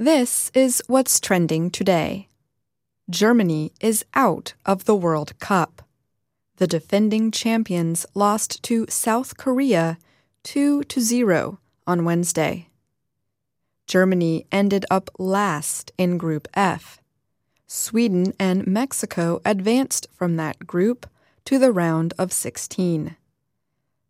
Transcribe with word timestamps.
This 0.00 0.50
is 0.54 0.82
what's 0.86 1.20
trending 1.20 1.68
today. 1.70 2.28
Germany 3.10 3.70
is 3.82 4.02
out 4.14 4.54
of 4.64 4.86
the 4.86 4.94
World 4.94 5.38
Cup. 5.40 5.82
The 6.56 6.66
defending 6.66 7.30
champions 7.30 8.06
lost 8.14 8.62
to 8.62 8.86
South 8.88 9.36
Korea 9.36 9.98
2 10.44 10.84
to 10.84 11.00
0 11.02 11.58
on 11.86 12.06
Wednesday. 12.06 12.68
Germany 13.86 14.46
ended 14.50 14.86
up 14.90 15.10
last 15.18 15.92
in 15.98 16.16
Group 16.16 16.48
F. 16.54 17.02
Sweden 17.66 18.32
and 18.40 18.66
Mexico 18.66 19.42
advanced 19.44 20.06
from 20.14 20.36
that 20.36 20.66
group 20.66 21.10
to 21.44 21.58
the 21.58 21.72
round 21.72 22.14
of 22.16 22.32
16. 22.32 23.16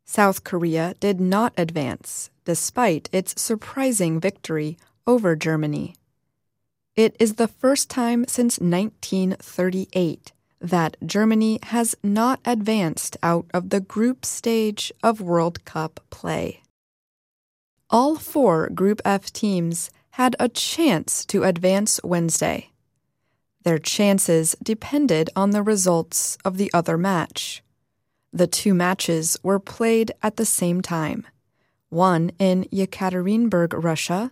South 0.04 0.44
Korea 0.44 0.94
did 1.00 1.20
not 1.20 1.52
advance 1.56 2.30
despite 2.44 3.08
its 3.10 3.42
surprising 3.42 4.20
victory 4.20 4.78
over 5.06 5.36
Germany. 5.36 5.94
It 6.96 7.16
is 7.18 7.34
the 7.34 7.48
first 7.48 7.88
time 7.88 8.26
since 8.26 8.58
1938 8.58 10.32
that 10.60 10.96
Germany 11.04 11.58
has 11.64 11.96
not 12.02 12.40
advanced 12.44 13.16
out 13.22 13.46
of 13.54 13.70
the 13.70 13.80
group 13.80 14.24
stage 14.24 14.92
of 15.02 15.20
World 15.20 15.64
Cup 15.64 16.00
play. 16.10 16.62
All 17.88 18.16
four 18.16 18.68
Group 18.68 19.00
F 19.04 19.32
teams 19.32 19.90
had 20.10 20.36
a 20.38 20.48
chance 20.48 21.24
to 21.26 21.44
advance 21.44 22.00
Wednesday. 22.04 22.70
Their 23.62 23.78
chances 23.78 24.54
depended 24.62 25.30
on 25.34 25.50
the 25.50 25.62
results 25.62 26.36
of 26.44 26.56
the 26.56 26.70
other 26.72 26.98
match. 26.98 27.62
The 28.32 28.46
two 28.46 28.74
matches 28.74 29.36
were 29.42 29.58
played 29.58 30.12
at 30.22 30.36
the 30.36 30.46
same 30.46 30.82
time, 30.82 31.26
one 31.88 32.30
in 32.38 32.64
Yekaterinburg, 32.64 33.82
Russia, 33.82 34.30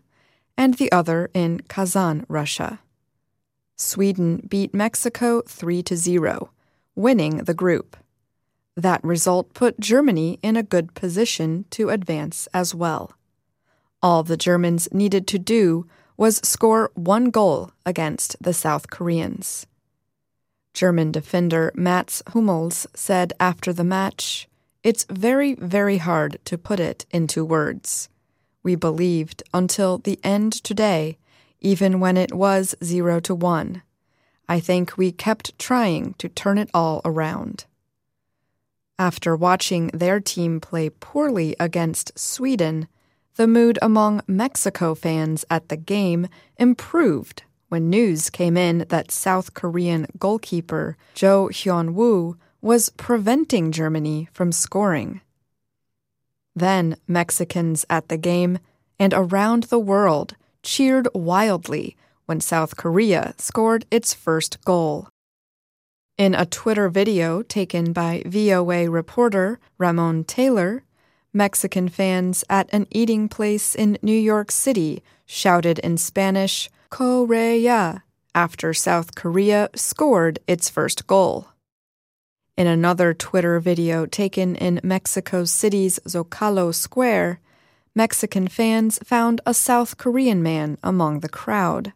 and 0.59 0.75
the 0.75 0.91
other 0.91 1.31
in 1.33 1.61
Kazan, 1.69 2.27
Russia. 2.29 2.81
Sweden 3.77 4.43
beat 4.49 4.75
Mexico 4.75 5.41
3 5.43 5.85
to 5.85 5.97
0, 5.97 6.51
winning 6.97 7.37
the 7.37 7.55
group. 7.55 7.97
That 8.77 9.03
result 9.05 9.55
put 9.55 9.79
Germany 9.79 10.41
in 10.43 10.57
a 10.57 10.65
good 10.65 10.95
position 10.95 11.65
to 11.71 11.91
advance 11.91 12.49
as 12.53 12.75
well. 12.75 13.13
All 14.03 14.25
the 14.25 14.37
Germans 14.37 14.89
needed 14.93 15.29
to 15.29 15.39
do 15.39 15.87
was 16.17 16.41
score 16.43 16.91
one 16.95 17.31
goal 17.31 17.71
against 17.87 18.37
the 18.41 18.53
South 18.53 18.91
Koreans. 18.91 19.67
German 20.75 21.13
defender 21.13 21.71
Mats 21.77 22.21
Hummels 22.29 22.87
said 22.95 23.33
after 23.39 23.73
the 23.73 23.85
match, 23.85 24.49
It's 24.83 25.07
very, 25.09 25.55
very 25.55 25.99
hard 25.99 26.39
to 26.47 26.59
put 26.59 26.81
it 26.81 27.07
into 27.13 27.45
words. 27.45 28.09
We 28.63 28.75
believed 28.75 29.43
until 29.53 29.99
the 29.99 30.19
end 30.23 30.53
today 30.53 31.19
even 31.61 32.01
when 32.01 32.17
it 32.17 32.33
was 32.33 32.75
zero 32.83 33.21
to 33.21 33.35
one. 33.35 33.83
I 34.49 34.61
think 34.61 34.97
we 34.97 35.13
kept 35.13 35.59
trying 35.59 36.15
to 36.15 36.29
turn 36.29 36.59
it 36.59 36.71
all 36.73 37.01
around. 37.05 37.67
After 38.99 39.37
watching 39.37 39.89
their 39.89 40.21
team 40.21 40.61
play 40.61 40.91
poorly 40.91 41.55
against 41.61 42.19
Sweden, 42.19 42.89
the 43.37 43.47
mood 43.47 43.79
among 43.81 44.23
Mexico 44.27 44.95
fans 44.95 45.45
at 45.51 45.69
the 45.69 45.77
game 45.77 46.29
improved 46.57 47.45
when 47.69 47.91
news 47.91 48.31
came 48.31 48.57
in 48.57 48.87
that 48.89 49.11
South 49.11 49.55
Korean 49.55 50.07
goalkeeper 50.19 50.97
Jo 51.15 51.49
Hyun 51.53 51.93
Woo 51.93 52.37
was 52.61 52.91
preventing 52.91 53.71
Germany 53.71 54.29
from 54.33 54.51
scoring. 54.51 55.21
Then 56.59 56.97
Mexicans 57.07 57.87
at 57.89 58.09
the 58.09 58.17
game 58.17 58.59
and 58.99 59.15
around 59.15 59.65
the 59.65 59.79
world 59.79 60.35
cheered 60.63 61.09
wildly 61.15 61.97
when 62.27 62.41
South 62.41 62.77
Korea 62.77 63.35
scored 63.39 63.87
its 63.91 64.13
first 64.13 64.65
goal. 64.65 65.09
In 66.17 66.35
a 66.35 66.45
Twitter 66.45 66.89
video 66.89 67.43
taken 67.43 67.93
by 67.93 68.25
VOA 68.27 68.91
reporter 68.91 69.61
Ramon 69.79 70.25
Taylor, 70.25 70.83
Mexican 71.33 71.89
fans 71.89 72.43
at 72.51 72.69
an 72.73 72.89
eating 72.91 73.29
place 73.29 73.77
in 73.77 73.97
New 74.03 74.19
York 74.19 74.51
City 74.51 75.03
shouted 75.27 75.79
in 75.79 75.97
Spanish, 75.97 76.69
Korea, 76.91 78.03
after 78.35 78.75
South 78.75 79.15
Korea 79.15 79.69
scored 79.77 80.41
its 80.49 80.69
first 80.69 81.07
goal. 81.07 81.49
In 82.59 82.67
another 82.67 83.15
Twitter 83.15 83.61
video 83.61 84.05
taken 84.05 84.57
in 84.57 84.81
Mexico 84.83 85.45
City's 85.45 86.01
Zocalo 86.09 86.75
Square, 86.75 87.39
Mexican 87.95 88.49
fans 88.49 88.99
found 89.05 89.41
a 89.47 89.55
South 89.55 89.97
Korean 89.97 90.43
man 90.43 90.77
among 90.83 91.21
the 91.21 91.29
crowd. 91.29 91.93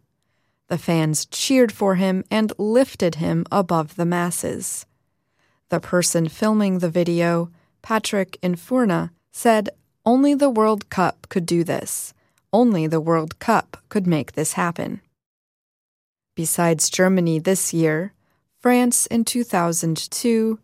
The 0.69 0.79
fans 0.79 1.27
cheered 1.27 1.73
for 1.73 1.97
him 1.97 2.23
and 2.31 2.53
lifted 2.59 3.17
him 3.17 3.45
above 3.51 3.97
the 3.97 4.05
masses. 4.05 4.87
The 5.69 5.81
person 5.81 6.29
filming 6.29 6.79
the 6.79 6.89
video, 6.89 7.51
Patrick 7.83 8.39
Infurna, 8.41 9.11
said, 9.33 9.69
Only 10.07 10.33
the 10.33 10.49
World 10.49 10.89
Cup 10.91 11.27
could 11.29 11.45
do 11.45 11.65
this. 11.65 12.15
Only 12.53 12.87
the 12.87 13.01
World 13.01 13.41
Cup 13.41 13.79
could 13.89 14.07
make 14.07 14.35
this 14.35 14.53
happen. 14.53 15.01
Besides 16.37 16.89
Germany 16.89 17.41
this 17.41 17.75
year, 17.75 18.13
France 18.63 19.07
in 19.07 19.25
2002, 19.25 20.61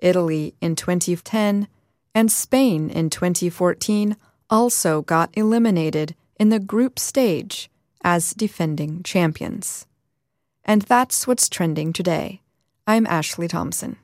Italy 0.00 0.54
in 0.60 0.74
2010, 0.74 1.68
and 2.12 2.32
Spain 2.32 2.90
in 2.90 3.08
2014 3.08 4.16
also 4.50 5.02
got 5.02 5.30
eliminated 5.34 6.16
in 6.40 6.48
the 6.48 6.58
group 6.58 6.98
stage 6.98 7.70
as 8.02 8.34
defending 8.34 9.04
champions. 9.04 9.86
And 10.64 10.82
that's 10.82 11.28
what's 11.28 11.48
trending 11.48 11.92
today. 11.92 12.42
I'm 12.84 13.06
Ashley 13.06 13.46
Thompson. 13.46 13.96